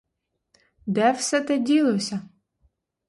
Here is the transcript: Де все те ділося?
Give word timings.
Де 0.85 1.11
все 1.11 1.41
те 1.41 1.57
ділося? 1.57 2.29